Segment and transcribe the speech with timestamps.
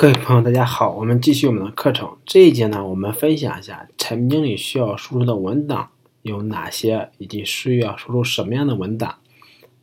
[0.00, 2.18] 各位朋友，大家好，我们继续我们的课程。
[2.24, 5.90] 这一节呢，我们分享一下产品经理需要输入的文档
[6.22, 9.18] 有哪些，以及需要输入什么样的文档。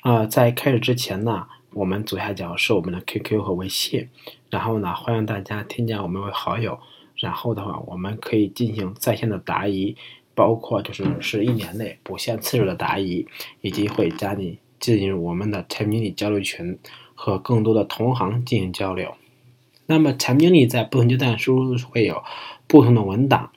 [0.04, 4.08] 啊，在开始之前呢，我们左下角是我们的 QQ 和微信，
[4.50, 6.80] 然后呢，欢迎大家添加我们为好友。
[7.18, 9.98] 然后的话，我们可以进行在线的答疑，
[10.34, 13.28] 包括就是是一年内不限次数的答疑，
[13.60, 16.80] 以及会加你进入我们的产品经理交流群，
[17.16, 19.14] 和更多的同行进行交流。
[19.86, 22.24] 那么，产品经理在不同阶段输入会有
[22.68, 23.52] 不同的文档。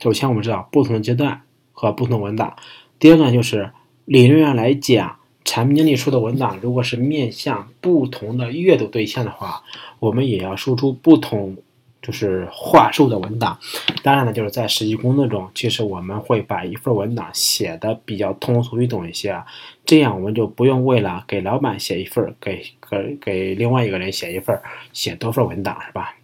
[0.00, 1.42] 首先，我们知道不同的阶段
[1.72, 2.56] 和不同的文档。
[2.98, 3.72] 第二个，就是
[4.04, 9.62] 理论上来讲，产品经理出的文档如果是面向不同的阅读对象的话，
[9.98, 11.56] 我们也要输出不同。
[12.02, 13.56] 就是话术的文档，
[14.02, 19.40] 当然呢，就是在实际工作中，其实我们会把一份文档写的比较通俗易懂一些，
[19.86, 24.60] 这样我们就不用为了给老板写一份，给给给另外一个人写一份，
[24.92, 26.16] 写多份文档是吧？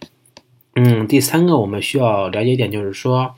[0.75, 3.37] 嗯，第三个我们需要了解一点，就是说，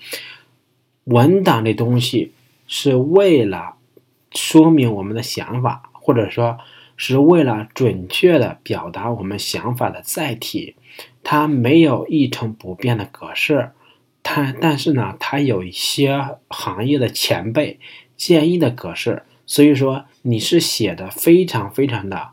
[1.05, 2.33] 文档这东西
[2.67, 3.75] 是为了
[4.33, 6.59] 说明我们的想法，或者说
[7.03, 10.77] 是为了准确的表达我们想法的载体。
[11.23, 13.71] 它没有一成不变的格式，
[14.23, 17.81] 它但是呢，它有一些行业的前辈
[18.19, 22.33] 建议的格式，所以说你是写的非常非常的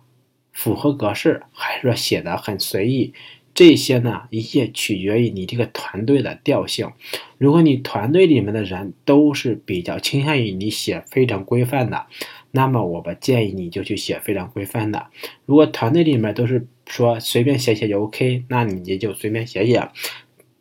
[0.52, 3.14] 符合格式，还是说写的很随意？
[3.58, 6.91] 这些呢，一切取决于你这个团队的调性。
[7.39, 12.05] 如果你团队里面的人都是比较倾向于你写非常规范的，
[12.52, 15.08] 那么我们建议你就去写非常规范的。
[15.47, 19.89] 如果团队里面都是说随便写写就 OK，那你也就随便写写。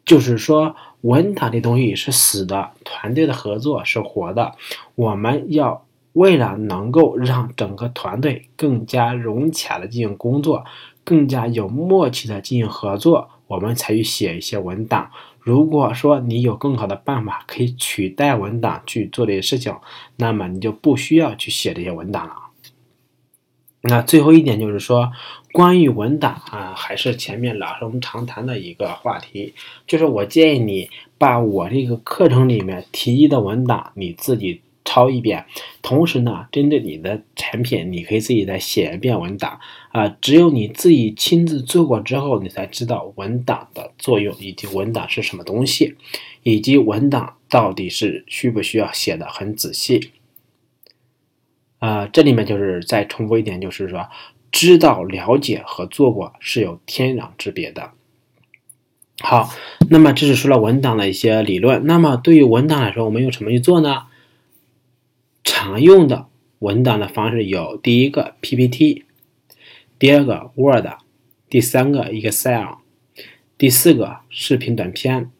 [0.07, 4.55] 就是说，文档这东西是死的，团队的合作是活的。
[4.95, 5.86] 我们要
[6.17, 10.65] 为了能够让整个团队更加融洽的进行工作。
[11.09, 15.09] 更加有默契的进行合作，我们才去写一些文档。
[15.39, 19.73] 如果说你有更好的办法可以取代文档去做这些事情，
[20.17, 22.35] 那么你就不需要去写这些文档了。
[23.83, 25.13] 那最后一点就是说，
[25.53, 29.55] 关于文档啊，还是前面老生常谈的一个话题，
[29.87, 34.63] 就是我建议你把我这个课程里面提议的文档你自己。
[34.97, 35.45] 抄一遍，
[35.83, 39.61] 同时呢，针对你的产品，你可以自己再写一遍文档
[39.93, 40.09] 啊。
[40.09, 45.97] 只有你自己亲自做过之后，你才知道文档的作用，以及文档是什么东西，
[46.45, 50.13] 以及文档到底是需不需要写的很仔细。
[51.79, 54.09] 啊，这里面就是再重复一点，就是说，
[54.51, 57.91] 知道、了解和做过是有天壤之别的。
[59.21, 59.51] 好，
[59.91, 61.85] 那么这是说了文档的一些理论。
[61.85, 64.05] 那么对于文档来说，我们用什么去做呢？
[65.67, 66.29] 常用的
[66.61, 69.05] 文档的方式有：第一个 PPT，
[69.99, 70.87] 第二个 Word，
[71.51, 72.77] 第三个 Excel，
[73.59, 75.33] 第四个视频短片。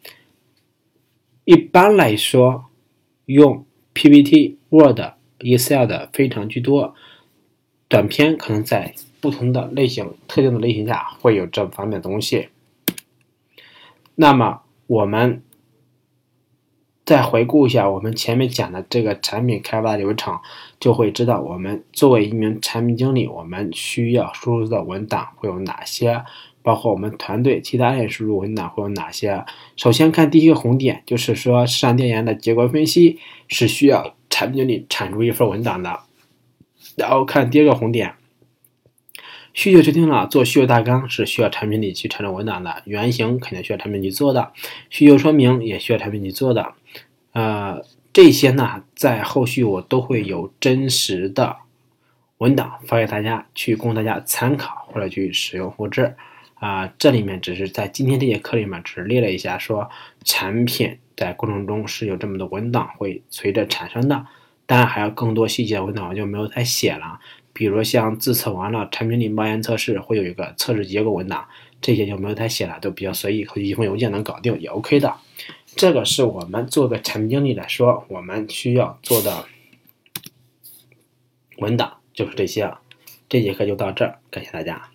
[1.45, 2.65] 一般来说，
[3.23, 4.99] 用 PPT、Word、
[5.39, 6.93] Excel 的非常居多。
[7.87, 12.49] 短片可能在不同的类型、特定的类型下会有这方面的东西。
[14.15, 15.41] 那么我们。
[17.07, 20.37] 再回顾一下我们前面讲的这个产品开发流程，
[20.77, 26.21] 就会知道我们作为一名产品经理，我们需要输入的文档会有哪些，
[26.61, 29.45] 包括我们团队其他人输入文档会有哪些。
[29.77, 33.17] 首先看第一个红点，就是说市场调研的结果分析
[33.47, 36.01] 是需要产品经理产出一份文档的。
[36.97, 38.15] 然后看第二个红点，
[39.57, 44.53] 需求确定了，做需求大纲是需要产品里去产生文档的，原型肯定需要产品去做的，
[44.91, 46.75] 需求说明也需要产品去做的。
[47.31, 51.55] 呃，这些呢，在后续我都会有真实的
[52.37, 56.15] 文档发给大家，去供大家参考或者去使用复制。
[56.59, 59.89] 啊，这里面只是在今天这节课里面只列了一下，说
[60.23, 64.23] 产品在过程中是有这么多文档会随着产生的，
[64.67, 67.19] 当然还有更多细节的文档我就没有再写了。
[67.57, 71.43] 比如像自测完了产品里冒烟测试会有一个测试结果文档，
[71.81, 75.11] 这些就没有太写了，都比较随意，一封邮件能搞定也 OK 的。
[75.75, 79.45] 这个是我们做个产品经理来说，我们需要做的
[81.57, 82.71] 文档就是这些。
[83.27, 84.89] 这节课就到这儿，感谢大家。